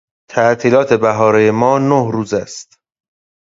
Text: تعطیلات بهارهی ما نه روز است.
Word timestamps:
تعطیلات 0.31 0.93
بهارهی 0.93 1.51
ما 1.51 1.77
نه 1.79 2.11
روز 2.11 2.33
است. 2.33 2.79